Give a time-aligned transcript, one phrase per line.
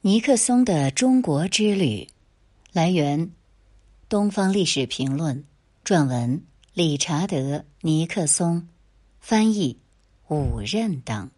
[0.00, 2.06] 尼克松的中国之旅，
[2.72, 3.26] 来源
[4.08, 5.44] 《东方历史评论》，
[5.84, 6.40] 撰文
[6.72, 7.36] 理查德·
[7.80, 8.68] 尼克松，
[9.18, 9.76] 翻译
[10.28, 11.28] 武任等。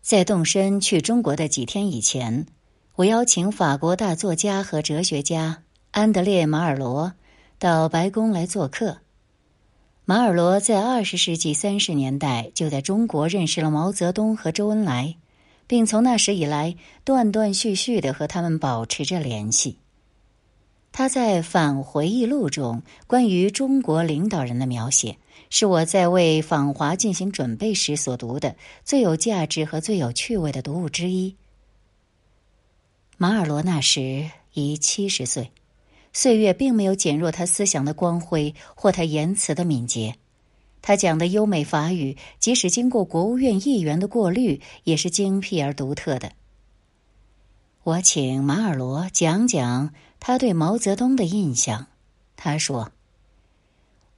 [0.00, 2.46] 在动身去中国的几天以前，
[2.94, 7.12] 我邀请法国大作家和哲学家安德烈·马尔罗
[7.58, 9.00] 到白宫来做客。
[10.06, 15.14] 马尔罗在二十世纪三十年代就在中国认识了毛泽东和周恩来。
[15.68, 16.74] 并从那时以来
[17.04, 19.78] 断断续续的和他们保持着联系。
[20.90, 25.16] 他在反回忆录中关于中国领导人的描写，
[25.50, 31.36] 是我在为访华进行准备时所读的最有价值和最有趣味的读物之一。
[33.16, 35.52] 马尔罗那时已七十岁，
[36.12, 40.16] 岁月并没有减弱他思想的光辉或他言辞的敏捷。
[40.88, 46.32] 他讲的优美法语，即使经过国务院议员的过滤，也是精辟而独特的。
[47.82, 51.88] 我请马尔罗讲讲他对毛泽东的印象。
[52.36, 52.90] 他说：“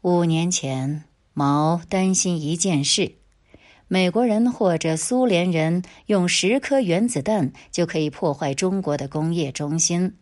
[0.02, 1.02] 五年前，
[1.34, 3.16] 毛担心一件事：
[3.88, 10.14] 美国人或者苏联人用十颗原子弹就可以破坏中国的工业中心，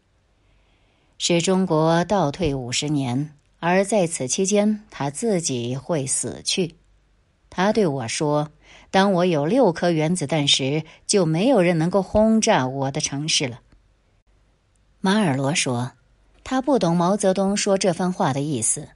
[1.19, 6.77] 使中国倒退五十年。”而在此期间，他自己会死去。
[7.51, 8.51] 他对我说
[8.91, 13.61] ：“当我有六颗原子弹时，就没有人能够轰炸我的城市了。”
[15.01, 15.93] 马尔罗说
[16.45, 18.89] ：“他不懂毛泽东说这番话的意思。”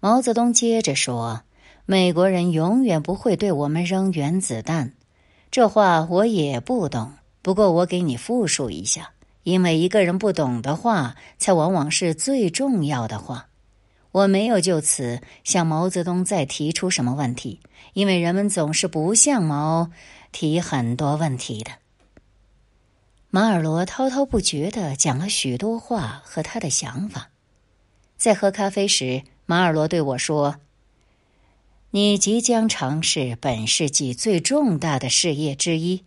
[0.00, 1.42] 毛泽东接着说
[1.84, 4.94] ：“美国人永远不会对我们扔原子弹。”
[5.52, 9.10] 这话我也不懂，不过我给你复述一下，
[9.42, 13.49] 因为一个人不懂的话，才往往是最重要的话。
[14.12, 17.60] 我没有就此向毛泽东再提出什么问题，
[17.92, 19.90] 因为人们总是不向毛
[20.32, 21.72] 提很多问题的。
[23.30, 27.30] 马尔罗滔滔不绝的讲了许多话和他的想法。
[28.16, 30.56] 在喝咖啡时，马尔罗对我说
[31.92, 36.04] ：“你即将尝试本世纪最重大的事业之一。”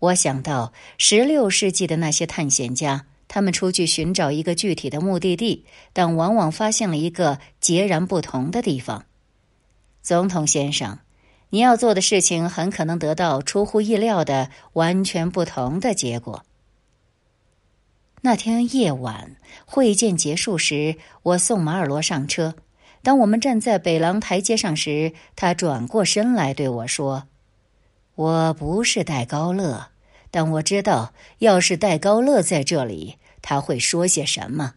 [0.00, 3.06] 我想到十六世纪的那些探险家。
[3.28, 9.04] 他们出去寻找一个具体的目的地，但往往发现了一个截然不同的地方。
[10.02, 10.98] 总统先生，
[11.50, 16.44] 你要做的事情很可能得到出乎意料的完全不同的结果。
[18.22, 22.54] 那天夜晚会见结束时，我送马尔罗上车。
[23.02, 27.28] 当我们站在北廊台阶上时，他转过身来对我说
[28.16, 29.88] ：“我不是戴高乐。”
[30.30, 34.74] 但我知道，要是戴高乐在这里，他会说些什么？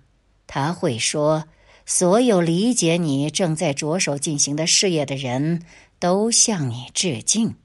[0.47, 1.45] 他会说
[1.85, 5.63] ：“所有理解你正在着手进行的事业的人
[5.99, 7.55] 都向你致敬。”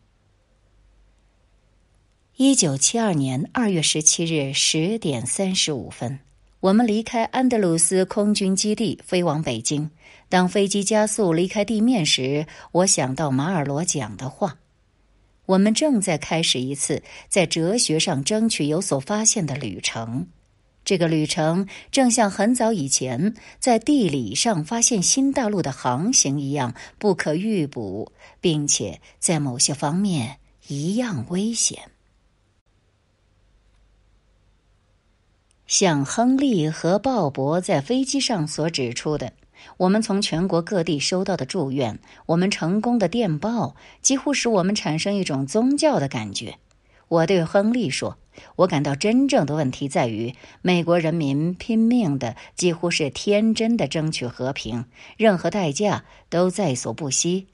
[2.37, 6.21] 一九七二年二月十七日十点三十五分，
[6.61, 9.91] 我们离开安德鲁斯空军基地，飞往北京。
[10.29, 14.59] 当飞机加速离开地面时，我想到马尔罗讲的话。
[15.47, 20.27] 我们正在开始一次在哲学上争取有所发现的旅程，
[20.85, 31.91] 这个旅程正像很早以前在地理上发现新大陆的航行一样不可预卜，并且在某些方面一样危险。
[35.67, 39.33] 像亨利和鲍勃在飞机上所指出的。
[39.77, 46.59] 我们从全国各地收到的祝愿，我们成功的电报，几乎使我们产生一种宗教的感觉。
[47.09, 48.19] 我对亨利说
[48.57, 57.47] ：“我感到真正的问题在于，美国人民拼命的，几乎是天真的争取和平，任何代价都在所不惜。”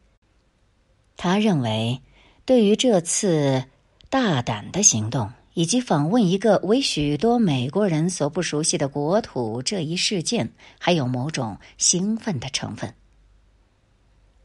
[1.19, 2.01] 他认为，
[2.47, 3.65] 对于这次
[4.09, 5.31] 大胆的行动。
[5.55, 12.95] 以及访问一个为许多美国人所不熟悉的国土这一事件，还有某种兴奋的成分。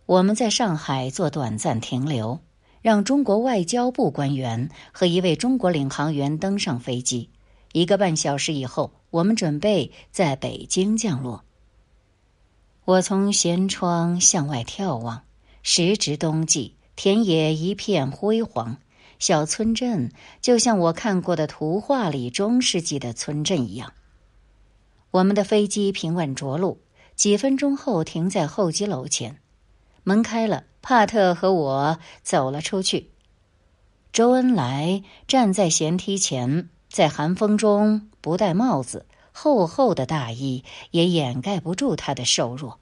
[0.05, 2.39] 我们在上海做短暂停留，
[2.81, 7.29] 让中国外交部官员和一位中国领航员登上飞机。
[7.73, 11.43] 一个半小时以后，我们准备在北京降落。
[12.85, 15.23] 我从舷窗向外眺望，
[15.61, 18.77] 时值冬季，田野一片辉煌。
[19.19, 20.11] 小村镇
[20.41, 23.93] 就像我看过的图画里中世纪的村镇一样。
[25.11, 26.81] 我们的飞机平稳着陆，
[27.15, 29.39] 几分钟后停在候机楼前，
[30.03, 33.09] 门开了，帕特和我走了出去。
[34.13, 42.79] 周恩来站在舷梯前，在寒风中不戴帽子，厚厚的大衣也掩盖不住他的瘦弱。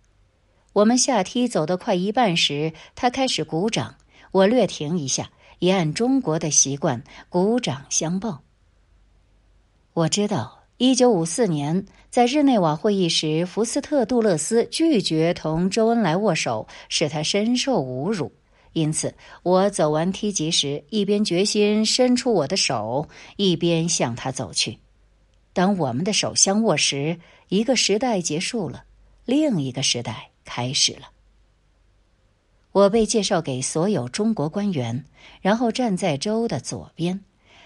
[0.73, 3.95] 我们下梯走得快一半时，他开始鼓掌，
[4.31, 5.29] 我略停一下。
[5.65, 8.43] 也按中国的习惯鼓掌相报。
[9.93, 18.31] 我知道，一九五四年在日内瓦会议时，福斯特·杜勒斯拒绝同周恩来握手，使他深受侮辱。
[18.73, 24.77] 因此，我走完梯级时，一边决心伸出我的手，一边向他走去。
[25.51, 28.83] 当我们的手相握时，一个时代结束了，
[29.25, 31.09] 另一个时代开始了。
[32.75, 35.05] 我被介绍给所有中国官员，
[35.39, 37.21] 然后站在周的左边。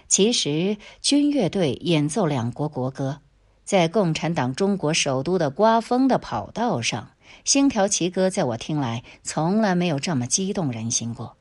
[0.07, 3.19] 其实，军乐队演奏两国国歌，
[3.63, 7.09] 在共产党中国首都的刮风的跑道上。
[7.43, 11.37] 星条旗歌在我听来从来没有这么激动人心过。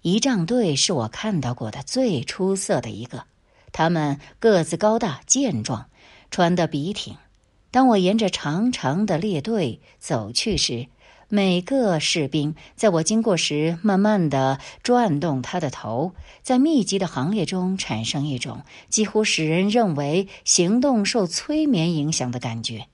[0.00, 3.26] 仪仗队是我看到过的最出色的一个，
[3.70, 5.88] 他们个子高大健壮，
[6.32, 7.16] 穿得笔挺。
[7.70, 10.88] 当我沿着长长的列队走去时，
[11.34, 16.12] 每个士兵在我经过时，慢慢的转动他的头，
[16.42, 22.88] 在密集的行列中产生一种几乎使人认为行动受催眠影响的感觉。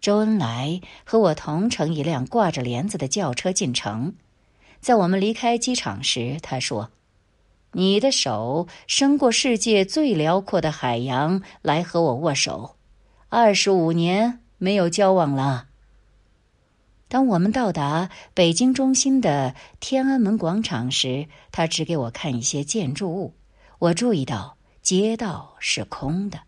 [0.00, 4.14] 周恩来和我同乘一辆挂着帘子的轿车进城，
[4.78, 6.92] 在我们离开机场时，他说
[7.74, 12.76] ：“你的手伸过世界最辽阔的海洋来和我握手，
[13.28, 15.66] 二十五年没有交往了。”
[17.08, 23.34] 当我们到达北京中心的天安门广场时，他指给我看一些建筑物，
[23.78, 26.40] 我注意到街道是空的。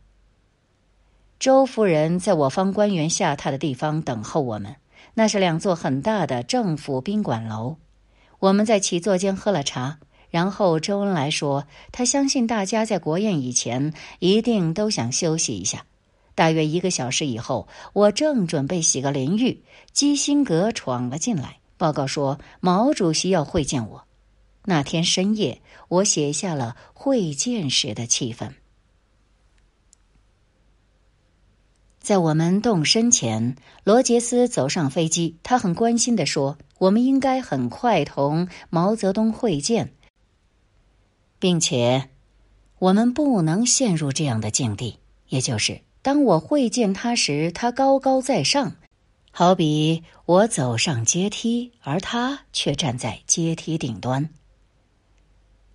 [1.39, 4.75] 周夫人在我方官员下榻的地方等候我们，
[5.15, 7.77] 那是两座很大的政府宾馆楼。
[8.41, 9.99] 我们在起坐间喝了茶，
[10.31, 15.85] 然后周恩来说，他相信大家在国宴以前一定都想休息一下。
[16.39, 24.05] 大约一个小时以后，我正准备洗个淋浴，基辛格闯了进来，报告说毛主席要会见我。
[24.65, 28.53] 那天深夜，我写下了会见时的气氛。
[31.99, 35.39] 在我们动身前，罗杰斯走上飞机。
[35.43, 39.93] 他很关心的说：“我们应该很快同毛泽东会见，
[41.41, 42.11] 并且
[42.79, 48.77] 我们不能陷入这样的境地，也就是当我会见他时，他高高在上，
[49.31, 54.31] 好比我走上阶梯，而他却站在阶梯顶端。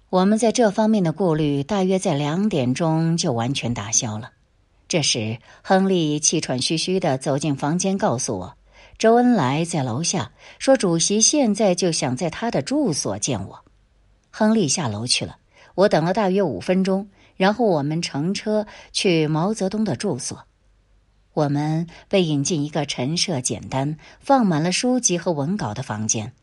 [0.09, 4.31] 我们在这方面的顾虑，大约在两点钟就完全打消了。”
[4.89, 8.55] 这时，亨利气喘吁吁的走进房间，告诉我，
[8.97, 13.63] 周恩来在楼下，说主席现在就想在他的住所见我。
[14.31, 15.37] 亨利下楼去了，
[15.75, 20.45] 我等了大约五分钟，然后我们乘车去毛泽东的住所。
[21.33, 26.33] 我们被引进一个陈设简单、放满了书籍和文稿的房间，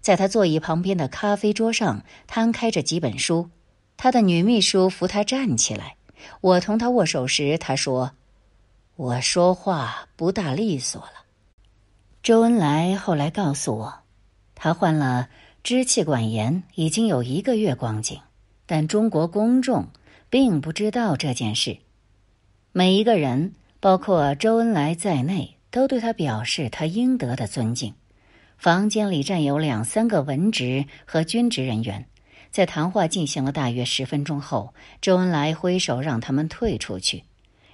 [0.00, 3.48] 在他座椅旁边的咖啡桌上摊开着几本书，
[3.96, 5.96] 他的女秘书扶他站起来。
[6.40, 8.10] 我同他握手时，他说
[8.96, 11.24] ：“我说话不大利索了。”
[12.22, 14.00] 周恩来后来告诉我，
[14.54, 15.30] 他患了
[15.62, 18.20] 支气管炎，已经有一个月光景，
[18.66, 19.88] 但中国公众
[20.30, 21.78] 并不知道这件事。
[22.72, 27.94] 每一个人，包括周恩来在内，都对他表示他应得的尊敬。
[28.58, 32.06] 房间里站有两三个文职和军职人员。
[32.50, 34.72] 在谈话进行了大约十分钟后，
[35.02, 37.24] 周恩来挥手让他们退出去。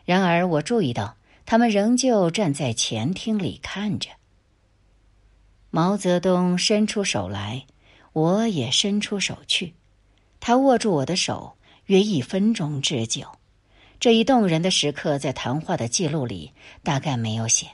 [0.04, 4.10] 然而，我注意到他们仍旧站在前厅里看着。
[5.70, 7.66] 毛泽东伸出手来，
[8.12, 9.74] 我也伸出手去。
[10.40, 13.26] 他握住我的手约一分钟之久。
[14.00, 17.68] 这一动人的时刻在谈话的记录里大概没有写。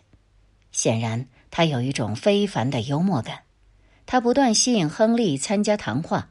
[0.72, 3.40] 显然，他有一种非凡的幽默感。
[4.06, 6.30] 他不断吸引亨利参加谈话。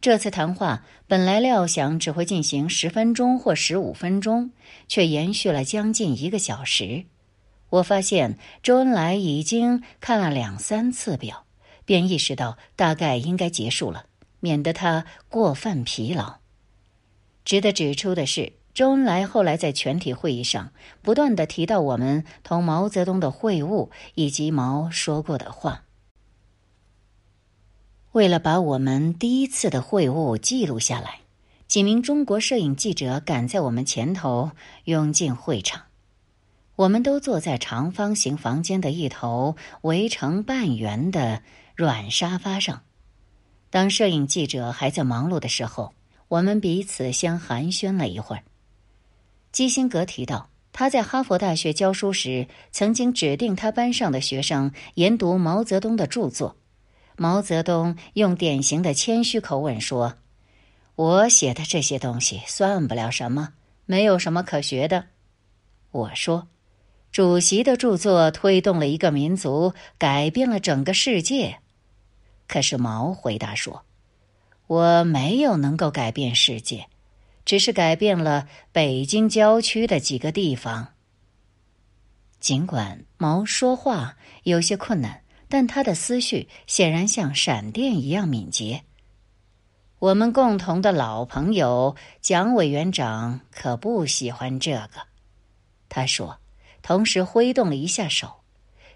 [0.00, 4.50] 这次谈话本来料想只会进行十分钟或十五分钟，
[4.88, 7.04] 却延续了将近一个小时。
[7.68, 11.44] 我发现周恩来已经看了两三次表，
[11.84, 14.06] 便意识到大概应该结束了，
[14.40, 16.39] 免得他过分疲劳。
[17.44, 25.84] 值得指出的是，周恩来后来在全体会议上不断的提到我们同毛泽东的会晤以及毛说过的话。
[28.12, 31.20] 为了把我们第一次的会晤记录下来，
[31.66, 34.50] 几名中国摄影记者赶在我们前头
[34.84, 35.82] 涌进会场。
[36.76, 41.42] 我们都坐在长方形房间的一头围成半圆的
[41.76, 42.82] 软沙发上。
[43.68, 45.92] 当摄影记者还在忙碌的时候，
[46.30, 48.44] 我们彼此先寒暄了一会儿。
[49.50, 56.56] 基辛格提到，他在哈佛大学教书时，曾经指定他班上的学生研读毛泽东的著作。
[57.16, 60.18] 毛泽东用典型的谦虚口吻说
[60.94, 65.06] ：“我写的这些东西算不了什么，没有什么可学的。”
[65.90, 66.46] 我说
[67.10, 71.58] ：“主席的著作推动了一个民族，改变了整个世界。”
[72.46, 73.84] 可是毛回答说
[74.70, 76.86] ：“我没有能够改变世界，
[77.44, 80.94] 只是改变了北京郊区的几个地方。”
[82.38, 88.84] 尽管毛说话有些困难，但他的思绪显然像闪电一样敏捷。
[89.98, 95.02] 我们共同的老朋友蒋委员长可不喜欢这个，
[95.88, 96.38] 他说，
[96.80, 98.36] 同时挥动了一下手。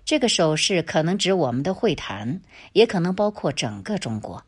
[0.05, 2.41] 这个手势可能指我们的会谈，
[2.75, 4.45] 也可能包括整个中国。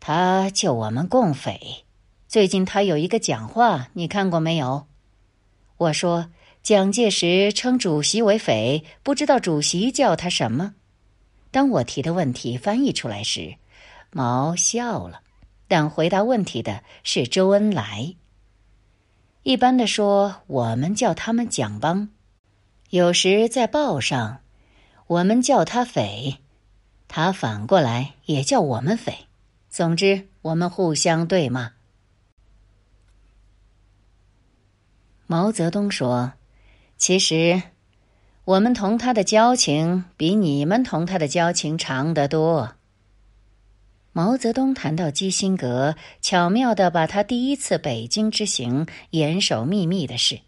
[0.00, 1.84] 他叫我们共匪。
[2.26, 4.86] 最近他有一个讲话，你看过没有？
[5.76, 6.30] 我说。
[6.60, 10.74] 蒋介石称主席为匪，不知道主席叫他什么。
[11.50, 13.54] 当我提的问题翻译出来时，
[14.10, 15.22] 毛笑了，
[15.66, 18.16] 但回答问题的是周恩来。
[19.44, 22.08] 一般的说，我们叫他们蒋帮；
[22.90, 24.40] 有时在报上，
[25.06, 26.38] 我们叫他匪，
[27.06, 29.27] 他反过来也叫我们匪。
[29.78, 31.70] 总之，我们互相对骂。
[35.28, 36.32] 毛泽东说。
[36.96, 37.62] 其实，
[38.44, 42.74] 我们同他的交情比你们同他的交情长得多。
[44.10, 50.40] 毛泽东谈到基辛格，巧妙的把他第一次北京之行严守秘密的事。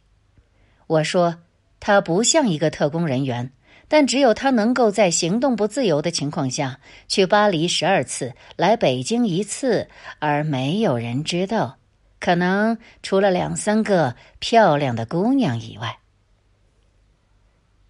[0.88, 1.38] 我说
[1.78, 3.52] 他不像一个特工人员，
[3.90, 6.78] 但只有他能够在行动不自由的情况下
[7.08, 9.88] 去巴黎十二次，来北京一次，
[10.20, 11.76] 而没有人知道，
[12.20, 15.98] 可能除了两三个漂亮的姑娘以外。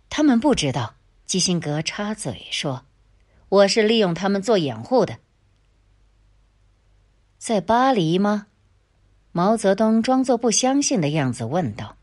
[0.08, 0.94] 他们不知道，
[1.26, 2.86] 基辛格插嘴说
[3.50, 5.18] ：“我是利用他们做掩护的。”
[7.36, 8.46] 在巴黎吗？
[9.32, 11.96] 毛泽东装作不相信的样子问道。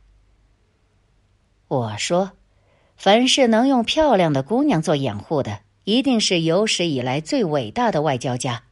[1.67, 2.33] 我说
[2.97, 8.63] ：“凡是能用漂亮的姑娘做掩护的，一定是有史以来最伟大的外交家。”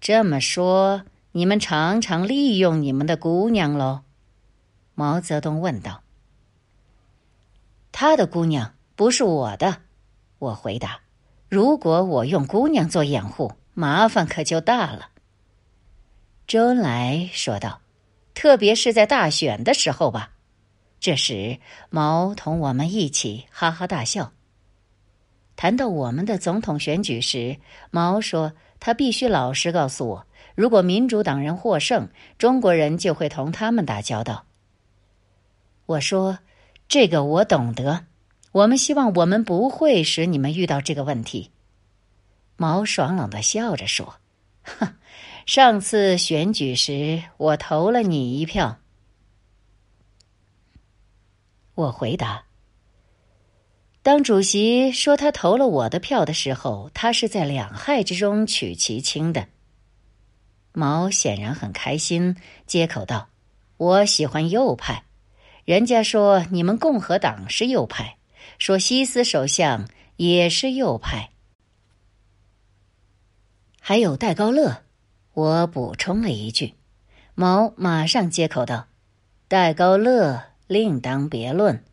[0.00, 4.02] 这么说，你们常常利用你们的姑娘喽？
[4.94, 6.02] 毛泽东问道。
[7.92, 9.78] 他的姑娘不是我的，
[10.38, 11.00] 我回答。
[11.48, 15.08] 如果我用姑娘做掩护，麻烦可就大了。
[16.46, 17.80] 周恩来说道
[18.34, 20.32] ：“特别是在大选的时候吧。”
[21.00, 21.58] 这时，
[21.90, 24.32] 毛同我们一起哈哈大笑。
[25.54, 27.58] 谈到我们的总统选举时，
[27.90, 34.44] 毛说他必须老实告诉我，如果民主党人获胜，中国人就会同他们打交道。
[35.86, 36.38] 我说。
[36.88, 38.04] 这个我懂得，
[38.52, 41.50] 我们希望我们不会使你们遇到这个问题。
[42.56, 44.14] 毛爽朗的笑着说
[44.62, 44.94] ：“哼，
[45.46, 48.78] 上次选举时我投了你一票。”
[51.76, 52.42] 我回答
[54.02, 59.46] ：“当主席说他投了我的票的时候，他是在两害之中取其轻的。”
[60.72, 63.28] 毛显然很开心，接口道
[63.76, 65.04] ：“我喜欢右派。”
[65.66, 68.16] 人家说你们共和党是右派，
[68.58, 71.30] 说西斯首相也是右派，
[73.80, 74.82] 还有戴高乐。
[75.34, 76.74] 我补充了一句，
[77.34, 78.86] 毛马上接口道
[79.48, 81.84] ：“戴高乐另当别论。”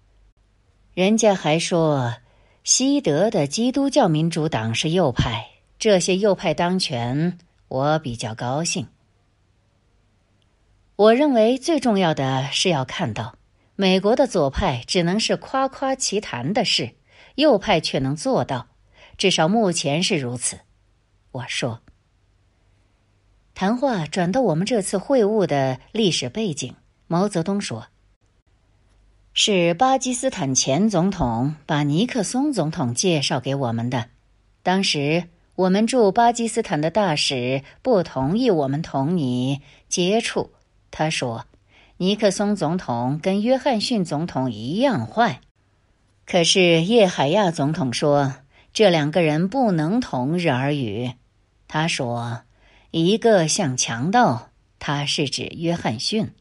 [0.94, 2.16] 人家还说
[2.64, 5.48] 西德的基督教民主党是右派，
[5.80, 7.38] 这些右派当权，
[7.68, 8.88] 我比较高兴。
[10.96, 13.36] 我认为最重要的是要看到。
[13.76, 16.92] 美国的左派只能是夸夸其谈的事，
[17.34, 18.68] 右派却能做到，
[19.18, 20.60] 至少目前是如此。
[21.32, 21.82] 我说。
[23.56, 26.76] 谈话转到我们这次会晤的历史背景，
[27.08, 27.88] 毛泽东说
[29.34, 34.06] ：“是巴基斯坦前总统把尼克松总统介绍给我们的。
[34.62, 35.26] 当时
[35.56, 40.52] 我们驻巴基斯坦的大使不同意我们同你接触。”
[40.92, 41.46] 他说。
[41.98, 45.40] 尼克松总统跟约翰逊总统一样坏，
[46.26, 48.34] 可是叶海亚总统说
[48.74, 51.14] 这两个人不能同日而语。
[51.68, 52.42] 他说，
[52.92, 54.50] 一个像强盗，
[54.80, 56.32] 他是指约翰逊。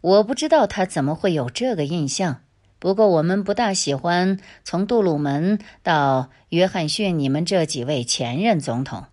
[0.00, 2.40] 我不知道他怎么会有这个印象。
[2.78, 9.06] 不过我们不大喜欢从杜鲁门到约翰逊，你们这几位前任总统，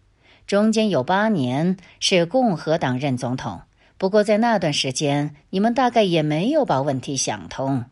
[0.45, 3.61] 中间有八年是共和党任总统。
[3.97, 7.85] 不过，在那段时间，你们大概也没有把问题想通。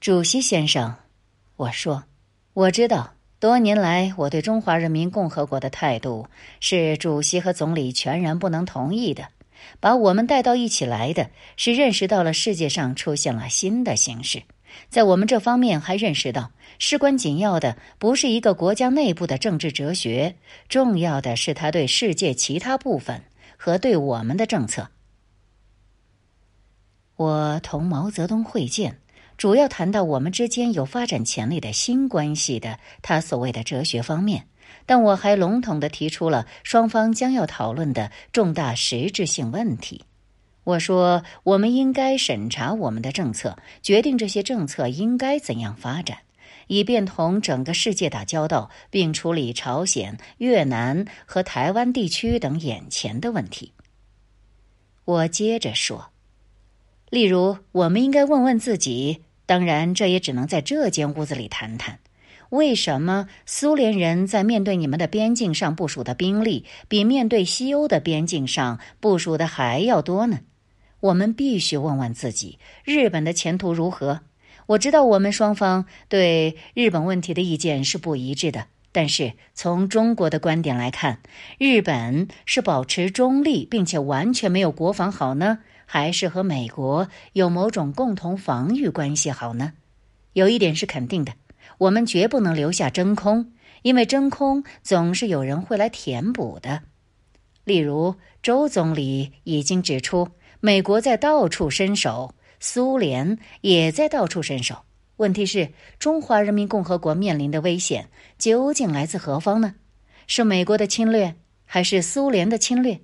[0.00, 0.94] 主席先生，
[1.56, 2.04] 我说，
[2.52, 6.28] 我知道，多年来我对中华人民共和国的态度
[6.60, 9.24] 是主席和总理全然不能同意的。
[9.80, 14.42] 把我们带到一起来的是认识到了世界上出现了新的形势，
[14.88, 20.36] 在我们这方面还认识到，事关紧要的不是一个国家内部的政治哲学，
[20.68, 23.22] 重要的是他对世界其他部分
[23.56, 24.88] 和对我们的政策。
[27.16, 28.98] 我同毛泽东会见，
[29.36, 34.48] 主要谈到我们之间有发展潜力的新关系的他所谓的哲学方面。
[34.86, 40.04] 但我还笼统的提出了双方将要讨论的重大实质性问题。
[40.64, 46.18] 我说，我们应该审查我们的政策，决定这些政策应该怎样发展，
[46.68, 53.72] 以便同整个世界打交道，并处理朝鲜、越南和台湾地区等眼前的问题。
[55.04, 56.10] 我接着说，
[57.10, 61.98] 例如，我们应该问问自己，当然，这也只能在这间屋子里谈谈。
[62.50, 70.40] 为什么苏联人在面对你们的边境上部署的兵力，比面对西欧的边境上部署的还要多呢？
[71.00, 74.20] 我们必须问问自己：日本的前途如何？
[74.66, 81.20] 我知道我们双方对日本问题的意见是不一致的，但是从中国的观点来看，
[81.58, 89.72] 日本是保持中立并且完全没有国防好呢，还是和美国有某种共同防御关系好呢？
[90.32, 91.32] 有一点是肯定的。
[91.78, 93.52] 我们绝不能留下真空，
[93.82, 96.82] 因为真空总是有人会来填补的。
[97.64, 100.28] 例如，周总理已经指出，
[100.60, 104.84] 美国在到处伸手，苏联也在到处伸手。
[105.16, 109.76] 问题是，中华人民共和国面临的危险究竟来自何方呢？
[110.26, 113.00] 是美国的侵略，还是苏联的侵略？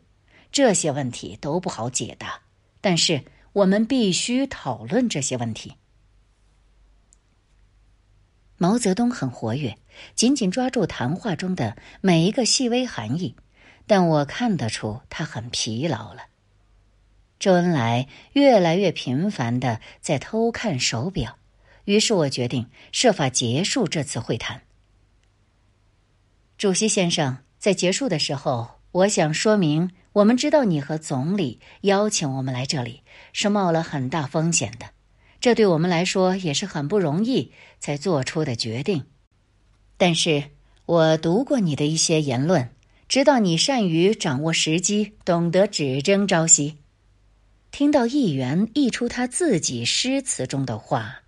[0.51, 2.41] 这些问题都不好解答，
[2.81, 3.23] 但是
[3.53, 5.75] 我们必须讨论这些问题。
[8.63, 9.79] 毛泽东很活跃，
[10.15, 13.35] 紧紧抓住谈话中的每一个细微含义，
[13.87, 16.25] 但我看得出他很疲劳了。
[17.39, 21.39] 周恩来越来越频繁的在偷看手表，
[21.87, 24.61] 于是我决定设法结束这次会谈。
[26.59, 35.00] 主席先生，在结束的时候，我想说明，我们知道你和总理邀请我们来这里是冒了很大风险的。
[35.41, 39.05] 这对我们来说也是很不容易才做出的决定，
[39.97, 40.45] 但是
[40.85, 42.69] 我读过你的一些言论，
[43.09, 46.77] 知道你善于掌握时机，懂得只争朝夕。
[47.71, 51.23] 听到议员译出他自己诗词中的话，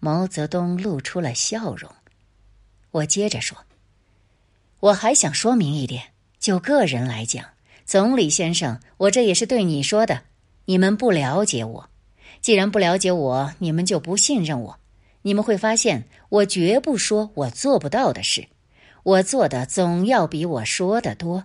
[0.00, 1.90] 毛泽东露出了笑容。
[2.92, 3.58] 我接着说
[4.80, 6.04] ：“我还想说明一点，
[6.38, 7.44] 就个人来讲，
[7.84, 10.22] 总理先生，我这也是对你说的，
[10.64, 11.90] 你们不了解我。”
[12.40, 14.78] 既然不了解我，你们就不信任我。
[15.22, 18.48] 你们会发现，我绝不说我做不到的事，
[19.02, 21.44] 我做的总要比我说的多。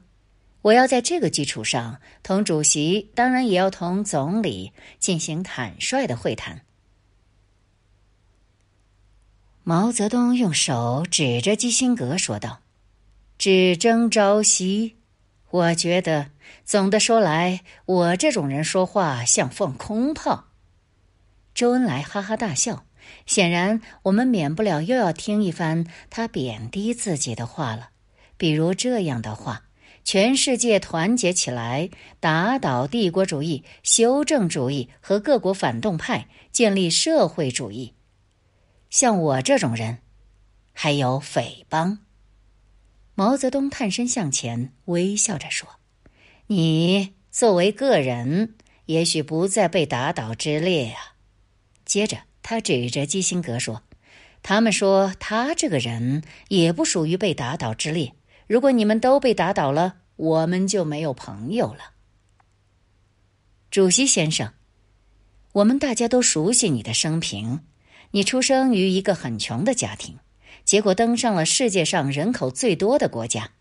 [0.61, 6.61] 我要在这个基础上同主席，当然也要同总理进行坦率的会谈。
[9.63, 12.59] 毛泽东用手指着基辛格说道
[13.37, 14.95] ：“只争朝夕。”
[15.51, 16.31] 我觉得，
[16.63, 20.45] 总的说来，我这种人说话像放空炮。
[21.53, 22.85] 周恩来哈哈大笑，
[23.25, 27.89] 显然我们免不了又要听一番他贬低自己的话了，
[28.37, 29.65] 比如这样的话
[30.03, 31.89] ：“全世界团结起来，
[32.19, 37.93] 打倒帝国主义、修正主义和各国反动派，建立社会主义。”
[38.89, 39.99] 像我这种人，
[40.73, 41.99] 还有匪帮。
[43.15, 45.69] 毛泽东探身向前，微笑着说
[46.47, 48.55] ：“你作为个人，
[48.87, 51.12] 也许不在被打倒之列啊。”
[51.85, 53.83] 接着，他指着基辛格说
[54.41, 58.13] ：“他们说他这个人也不属于被打倒之列。
[58.47, 61.91] 如果你们都被打倒了，我们就没有朋友了。”
[63.71, 64.53] 主席先生，
[65.53, 67.61] 我们大家都熟悉你的生平。
[68.11, 70.19] 你出生于一个很穷的家庭，
[70.63, 73.51] 结果登上了世界上人口最多的国家，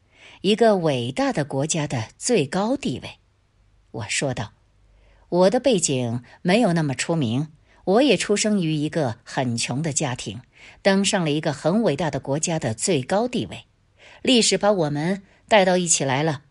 [0.42, 3.18] 一个伟大的国家的最高地位。
[3.92, 4.52] 我说道
[5.30, 7.48] ：“我的背景没有那么出名。”
[7.84, 10.40] 我也出生于一个很穷的家庭，
[10.82, 13.64] 登上了一个很伟大的国家的最高地位。
[14.22, 16.42] 历史把我们带到一起来了。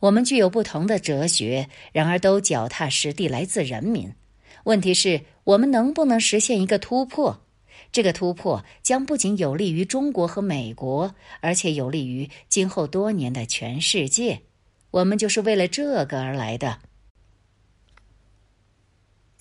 [0.00, 4.12] 我们具有不同的哲学，然而都脚踏实地，来自人民。
[4.64, 7.40] 问题是，我们能不能实现一个突破？
[7.90, 14.40] 这个突破将不仅有利于中国和美国，而且有利于今后多年的全世界。
[14.90, 16.80] 我们就是为了这个而来的。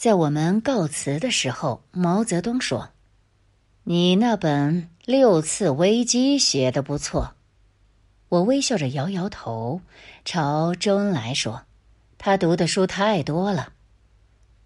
[0.04, 2.89] 在我们告辞的时候，毛泽东说
[3.86, 7.36] ：“你那本六次危机写的不错。
[8.28, 9.80] 我微笑着摇摇头，
[10.26, 11.63] 朝周恩来说
[12.20, 13.72] ：“他读的书太多了。”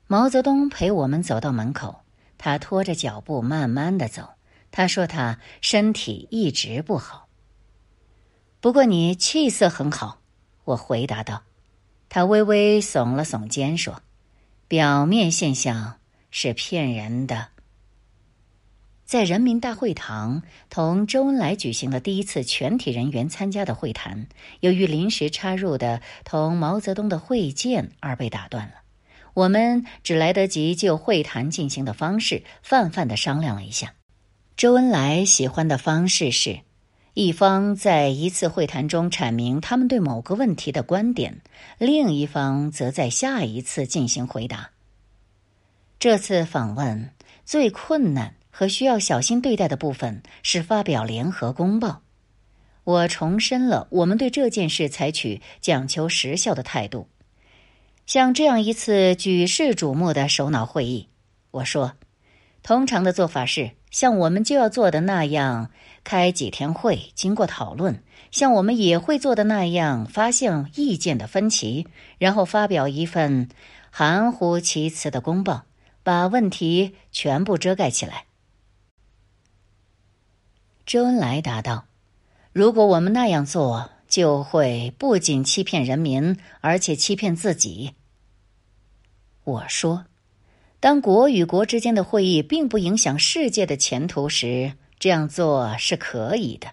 [0.07, 1.99] 毛泽东陪我们走到门口，
[2.39, 4.29] 他拖着脚步慢慢的走。
[4.71, 7.27] 他说他身体一直不好。
[8.59, 10.19] 不过你气色很好，
[10.63, 11.43] 我回答道。
[12.09, 14.01] 他微微耸了耸肩说
[14.67, 15.95] ：“表面现象
[16.31, 17.47] 是骗人的。”
[19.05, 24.27] 在人民大会堂同周恩来举行的第一次全体人员参加的会谈，
[24.59, 28.73] 由于临时插入的同毛泽东的会见而被打断了。
[29.33, 33.93] 我们只来得及就会谈进行的方式泛泛的商量了一下。
[34.57, 36.59] 周恩来喜欢的方式是，
[37.19, 41.41] 一方在一次会谈中阐明他们对某个问题的观点，
[41.79, 44.69] 另一方则在下一次进行回答。
[45.97, 47.09] 这次访问
[47.43, 48.35] 最困难。
[48.51, 52.01] 和需要小心对待的部分是发表联合公报。
[52.83, 57.07] 我重申了我们对这件事采取讲求实效的态度。
[58.07, 61.07] 像这样一次举世瞩目的首脑会议，
[61.51, 61.93] 我说，
[62.63, 65.69] 通常的做法是像我们就要做的那样
[66.07, 71.85] 开几天会，经过讨论，像我们也会做的那样发现意见的分歧，
[72.17, 73.49] 然后发表一份
[73.91, 75.65] 含糊其辞的公报，
[76.03, 78.23] 把问题全部遮盖起来。
[80.85, 81.87] 周恩来答道
[82.53, 87.95] ：“如果我们那样做，就会不仅欺骗人民，而且欺骗自己。”
[89.43, 90.05] 我说
[90.79, 96.67] ：“当国与国之间的会议并不影响世界的前途时，这样做是可以的。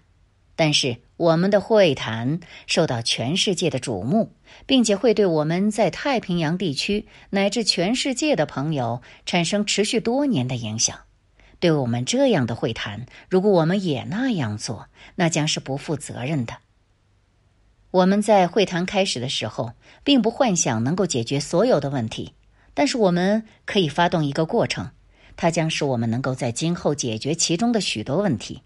[0.56, 4.32] 但是我们的会谈受到全世界的瞩目，
[4.66, 11.00] 并且会对我们在太平洋地区乃至全世界的朋友产生持续多年的影响。”
[11.60, 16.58] 对我们这样的会谈，如果我们也那样做，那将是不负责任的。
[17.90, 22.34] 我们在会谈开始的时候，并不幻想能够解决所有的问题，
[22.74, 24.90] 但是我们可以发动一个过程，
[25.36, 28.60] 它将使我们能够在今后解决其中的许多问题。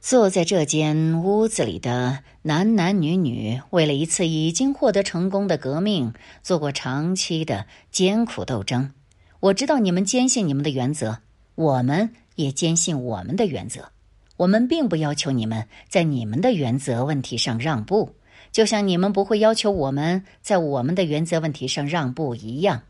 [0.00, 8.90] 坐在这间屋子里的男男女女，为了一次已经获得成功的革命，做过长期的艰苦斗争。
[9.38, 11.18] 我知道你们坚信你们的原则。
[11.54, 13.90] 我们也坚信我们的原则，
[14.38, 18.14] 我们并不要求你们在你们的原则问题上让步，
[18.50, 22.82] 就像你们不会要求我们在我们的原则问题上让步一样。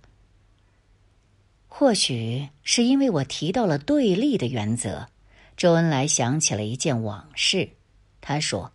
[1.75, 5.09] 或许是因为我提到了对立的原则，
[5.57, 7.71] 周恩来想起了一件往事。
[8.21, 8.73] 他说：“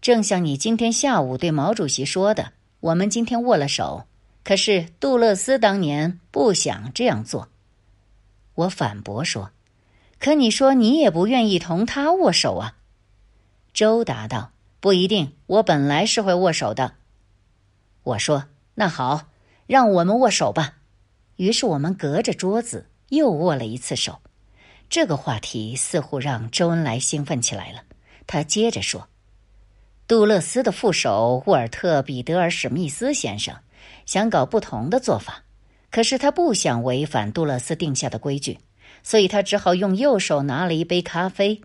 [0.00, 4.06] 正像你今天下午对毛主席说的，我们今天握了手，
[4.42, 7.48] 可是杜勒斯当年不想这样做。”
[8.56, 9.50] 我反驳说
[10.18, 12.78] ：“可你说你也不愿意同他握手啊？”
[13.74, 16.94] 周答道：“不一定，我本来是会握手的。”
[18.02, 19.28] 我说：“那好，
[19.66, 20.78] 让我们握手吧。”
[21.36, 24.18] 于是我们隔着桌子又握了一次手。
[24.88, 27.82] 这个话题似乎让周恩来兴奋起来了。
[28.26, 29.08] 他接着说
[30.08, 33.56] ：“杜勒斯的副手沃尔特·彼得尔·史密斯先生
[34.04, 35.42] 想搞不同的做法。”
[35.88, 38.58] 可是他不想违反杜勒斯定下的规矩，
[39.02, 41.62] 所以他只好用右手拿了一杯咖啡，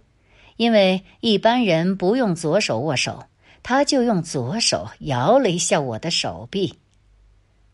[0.55, 3.25] 因为一般人不用左手握手，
[3.61, 6.79] 他就用左手摇了一下我的手臂。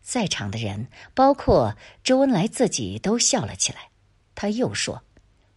[0.08, 3.90] 在场的人，包括周恩来自己，都笑了起来。
[4.34, 5.02] 他又说：“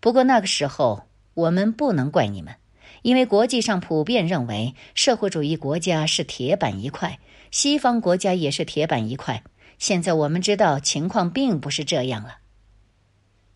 [0.02, 2.56] 不过那个时候，我们不能怪你们，
[3.02, 9.42] 因为国际上普遍认为社会主义国家是铁板一块，西方国家也是铁板一块。”
[9.80, 12.40] 现在我们知道情况并不是这样了。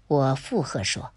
[0.07, 1.11] 我附和说：“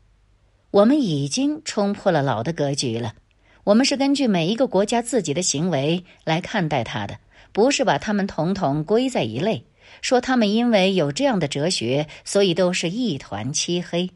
[0.73, 3.15] 我们已经冲破了老的格局了。
[3.63, 7.21] 我们是根据每一个国家自己的行为来看待它的，
[7.53, 9.65] 不是把他们统统归在一类，
[10.03, 14.11] 说他们因为有这样的哲学，所以都是一团漆黑。”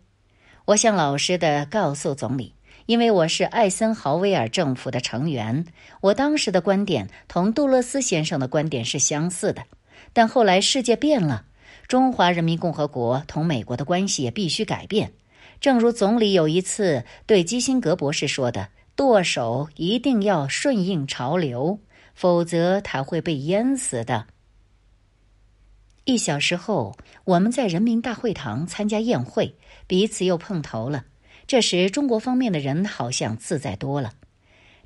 [0.67, 2.55] 我想老实的告诉总理，
[2.87, 5.65] 因为我是艾森豪威尔政府的成员，
[6.01, 9.65] 我当时的观点同杜勒斯先生的观点是相似的。
[10.13, 11.47] 但后来世界变了，
[11.89, 15.13] 中华人民共和国同美国的关系也必须改变。
[15.61, 21.79] 正如总理有一次对基辛格博士说的：“舵手一定要顺应潮流，
[22.15, 24.27] 否则他会被淹死的。”
[26.05, 31.05] 一小时后，我们在人民大会堂参加宴会，彼此又碰头了。
[31.47, 34.15] 这时，中国方面的人好像自在多了。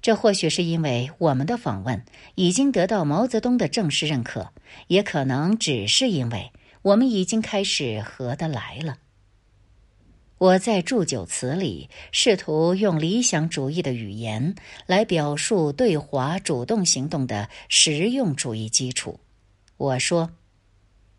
[0.02, 4.52] 这或许是因为我们的访问已经得到毛泽东的正式认可，
[4.88, 6.52] 也可能只是因为
[6.83, 8.98] 我们已经开始合得来了。
[10.38, 19.18] 我在祝酒词里试图用理想主义的语言来表述对华主动行动的实用主义基础。
[19.79, 20.33] 我说：“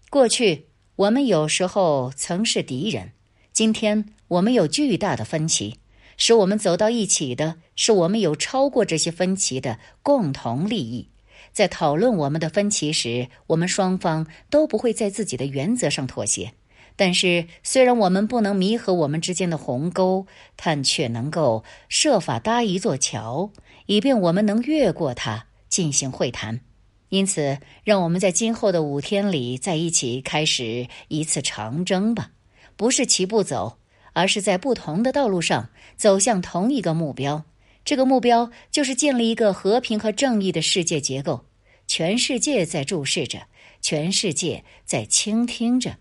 [0.10, 3.12] 过去我们有时候曾是敌人，
[3.52, 5.76] 今天我们有巨大的分歧，
[6.16, 11.10] 使我们走到一起的是我们有超过这些分歧的共同利益。
[11.52, 16.54] 在讨论我们的分歧时，我们双方都不会在自己的原则上妥协。”
[16.96, 23.52] 但是，虽然我们不能弥合我们之间的鸿沟，但却能够设法搭一座桥，
[23.86, 26.62] 以便我们能越过它进行会谈。
[27.10, 32.32] 因此，让我们在今后的五天里在一起开始一次长征吧，
[32.76, 33.78] 不是齐步走，
[34.14, 37.46] 而是在不同的道路上走向同一个目标。
[37.86, 41.46] 这个目标就是建立一个和平和正义的世界结构。
[41.88, 43.44] 全世界在注视着，
[43.82, 45.96] 全世界在倾听着。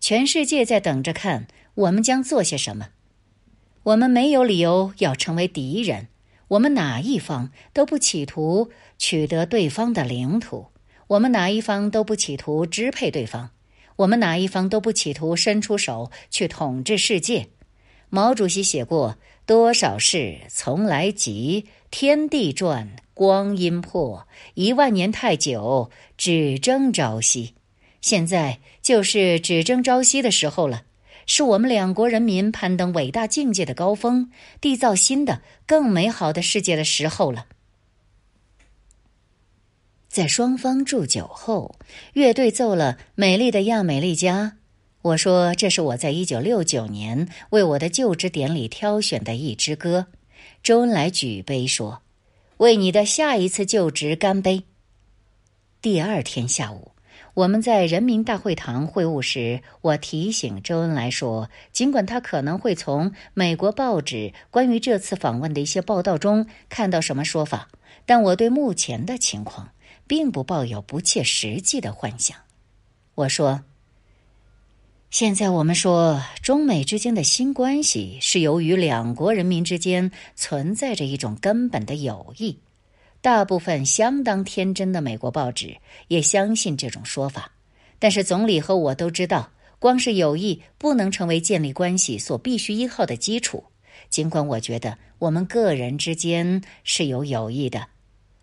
[0.00, 2.88] 全世界在等着看我们将做些什么。
[3.82, 6.08] 我们没有理由要成为敌人。
[6.48, 10.66] 我们哪一方都不企图取得对方的领土。
[11.08, 13.50] 我们哪一方都不企图支配对方。
[13.96, 17.48] 我们哪一方都不企图伸出手去统治世界。
[18.08, 27.54] 毛主席写过：“多少事从来急，天地转，光阴迫，一万年太久，只争朝夕。”
[28.02, 30.84] 现在就是只争朝夕的时候了，
[31.26, 37.46] 是我们两国人民攀登伟大境界的高峰、缔造新的、更美好的世界的时候了。
[40.08, 41.74] 在双方祝酒后，
[42.14, 44.44] 乐队奏了《美丽的亚美利加》。
[45.02, 50.06] 我说：“这是我在一九六九年为我的就职典礼挑选的一支歌。”
[50.64, 52.02] 周恩来举杯说
[52.58, 54.64] ：“为你的下一次就职干杯。”
[55.82, 56.95] 第二天下午。
[57.36, 67.68] 我们在人民大会堂会晤时，我提醒周恩来说：“尽管他可能会从美国报纸关于这次访问的一些报道中看到什么说法，
[68.06, 69.68] 但我对目前的情况
[70.06, 72.38] 并不抱有不切实际的幻想。”
[73.16, 73.64] 我说
[75.10, 82.60] ：“现在我们说中美之间的新关系是由于两国人民之间存在着一种根本的友谊。”
[83.26, 87.50] 大部分相当天真的美国报纸也相信这种说法，
[87.98, 93.64] 但是总理和我都知道，光是友谊不能成为建立关系所必须依靠的基础。
[94.10, 97.88] 尽管我觉得我们个人之间是有友谊的。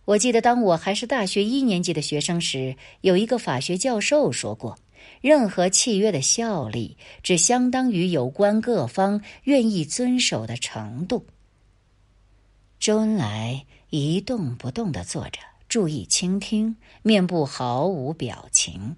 [0.03, 4.77] 我记得当我还是大学一年级的学生时，有一个法学教授说过
[5.23, 11.25] ：“任何契约的效力只相当于有关各方愿意遵守的程度。”
[12.81, 13.65] 周恩来。
[13.95, 15.37] 一动不动地坐着，
[15.69, 18.95] 注意倾听，面部毫无表情。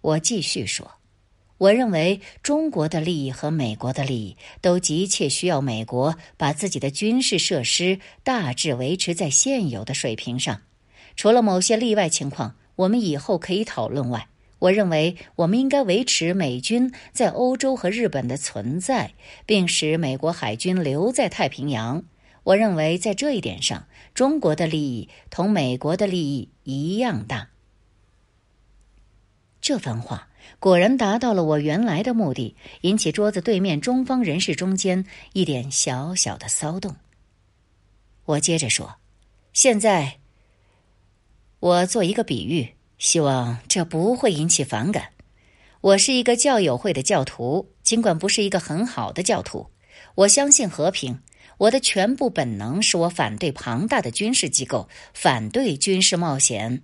[0.00, 0.94] 我继续说
[1.58, 10.62] ：“我认为中国的利益和美国的利益都急切需要美国把自己的军事设施大致维持在现有的水平上。
[11.14, 14.26] 除了某些例外情况，我们以后可以讨论外，
[14.58, 19.12] 我认为我们应该维持美军在欧洲和日本的存在，
[19.46, 22.02] 并使美国海军留在太平洋。
[22.42, 27.50] 我认为在这一点上。”中国的利益同美国的利益一样大。
[29.60, 36.96] 这番话果然达到了我原来的目的，引起桌子对面中方人士中间一点小小的骚动。
[38.24, 38.96] 我接着说
[39.52, 40.18] ：“现在，
[41.60, 45.10] 我做一个比喻，希望这不会引起反感。
[45.82, 49.68] 我是一个教友会的教徒，尽管不是一个很好的教徒，
[50.14, 51.20] 我相信和平。”
[51.58, 56.82] 我的全部本能使我反对庞大的军事机构，反对军事冒险。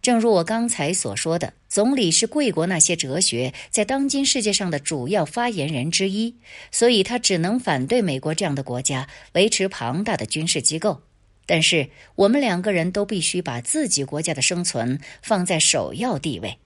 [0.00, 6.36] 正如我刚才所说的，总理是贵国那些哲学在当今世界上的主要发言人之一，
[6.70, 11.02] 所以他只能反对美国这样的国家维持庞大的军事机构。
[11.46, 16.58] 但是我们两个人都必须把自己国家的生存放在首要地位。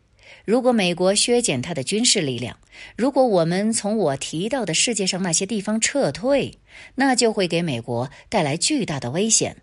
[0.47, 2.57] 如果美国削减他的军事力量，
[2.97, 6.59] 如果我们从我提到的世界上那些地方撤退，
[6.95, 9.57] 那就会给美国带来巨大的危险。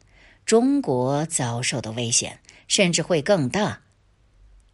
[0.46, 3.80] 中国遭受的危险甚至会更大。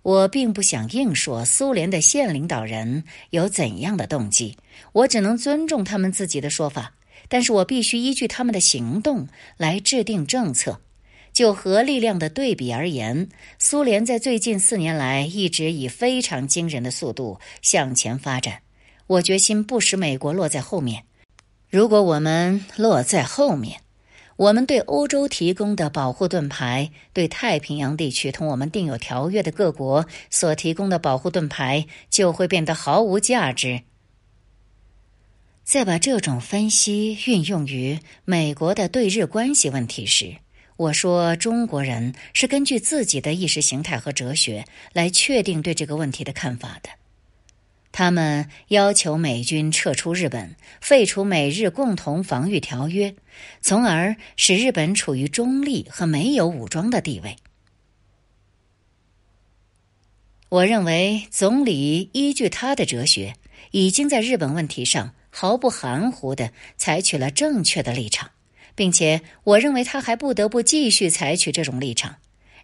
[0.02, 4.58] 我并不想硬说苏联的现领导人有怎样的动机，
[4.94, 6.96] 我只能尊重他们自己的说法，
[7.28, 10.82] 但是我必须依据他们的行动来制定政策。
[11.32, 18.62] 就核力量的对比而言，苏联在最近四年来一直以非常惊人的速度向前发展。
[19.08, 21.04] 我决心不使美国落在后面。
[21.70, 23.82] 如果我们落在后面，
[24.36, 33.82] 我们对欧洲提供的保护盾牌，对太平洋地区同我们订有条约的各国所提供的保护盾牌，就会变得毫无价值。
[35.64, 40.38] 在把这种分析运用于美国的对日关系问题时，
[40.80, 44.64] 我说中国人是根据自己的意识形态和哲学
[44.94, 46.90] 来确定对这个问题的看法的。
[47.92, 53.14] 他们要求美军撤出日本，废除美日共同防御条约，
[53.60, 57.36] 从而使日本处于中立和没有武装的地位。
[60.48, 63.34] 我认为总理依据他的哲学，
[63.72, 68.32] 已经在日本问题上毫不含糊的采取了正确的立场，
[68.80, 72.16] 并且我认为他还不得不继续采取这种立场。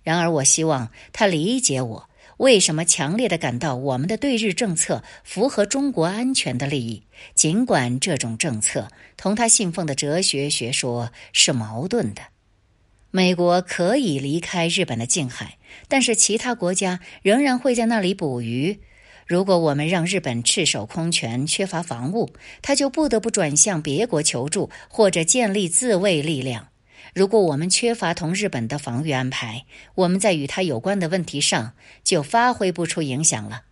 [0.02, 12.22] 然而，我希望他理解我为什么强烈的感到我们的对日政策符合中国安全的利益，尽管这种政策同他信奉的哲学学说是矛盾的。
[13.12, 15.58] 美国可以离开日本的近海，
[15.90, 18.80] 但是其他国家仍然会在那里捕鱼。
[19.26, 26.68] 如果我们让日本赤手空拳、缺乏防务，他就不得不转向别国求助或者建立自卫力量。
[27.14, 33.64] 如果我们缺乏同日本的防御安排，我们在与他有关的问题上就发挥不出影响了。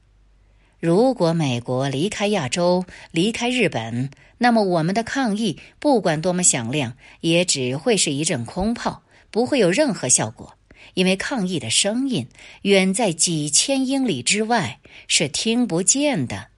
[0.80, 9.04] 如果美国离开亚洲、离开日本，那么我们的抗议不管多么响亮，也只会是一阵空炮。
[9.30, 10.58] 不会有任何效果，
[10.93, 12.27] 因为抗议的声音
[12.63, 16.49] 远在几千英里之外，是听不见的。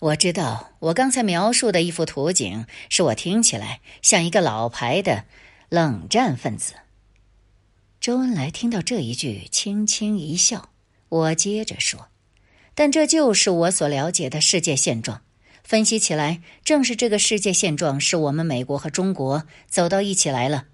[0.00, 5.24] 我知道，我刚才描述的一幅图景，使我听起来像一个老牌的
[5.68, 6.74] 冷战分子。
[8.00, 10.70] 周恩来听到这一句，轻轻一笑。
[11.08, 12.08] 我接着说
[12.76, 15.22] ：“但这就是我所了解的世界现状。”
[15.68, 20.64] 分析起来，正是这个世界现状使我们美国和中国走到一起来了，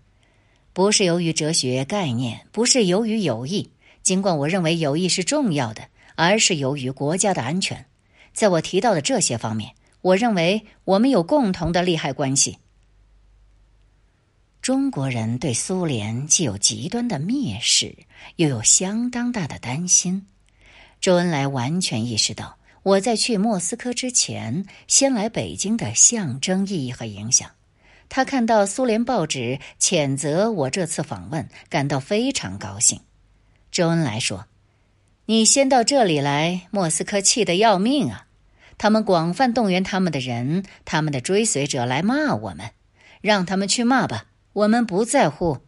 [0.73, 3.73] 不是由于哲学概念，不是由于友谊，
[4.05, 7.87] 尽管我认为友谊是重要的，而是由于国家的安全。
[8.33, 12.59] 在我提到的这些方面，我认为我们有共同的利害关系。
[14.63, 17.97] 中国人对苏联既有极端的蔑视，
[18.37, 20.29] 又有相当大的担心。
[21.01, 22.59] 周恩来完全意识到。
[22.85, 27.51] 我在去莫斯科之前，先来北京的象征意义和影响。
[28.11, 33.01] 他看到苏联报纸谴责我这次访问，感到非常高兴。
[33.73, 34.47] 周恩来说
[35.25, 38.27] ：“你先到这里来，莫斯科气得要命啊！
[38.77, 42.73] 他们广泛动员他们的人，他们的追随者来骂我们，
[43.23, 45.61] 让他们去骂吧，我们不在乎。